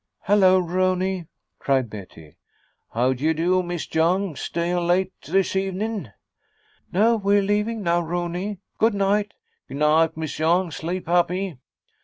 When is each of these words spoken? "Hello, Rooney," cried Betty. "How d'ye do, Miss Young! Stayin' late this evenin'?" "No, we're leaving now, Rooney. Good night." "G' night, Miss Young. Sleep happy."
"Hello, 0.23 0.57
Rooney," 0.57 1.27
cried 1.59 1.87
Betty. 1.87 2.35
"How 2.91 3.13
d'ye 3.13 3.33
do, 3.33 3.61
Miss 3.61 3.93
Young! 3.93 4.35
Stayin' 4.35 4.87
late 4.87 5.13
this 5.21 5.55
evenin'?" 5.55 6.11
"No, 6.91 7.17
we're 7.17 7.43
leaving 7.43 7.83
now, 7.83 7.99
Rooney. 7.99 8.57
Good 8.79 8.95
night." 8.95 9.35
"G' 9.69 9.75
night, 9.75 10.17
Miss 10.17 10.39
Young. 10.39 10.71
Sleep 10.71 11.05
happy." 11.05 11.59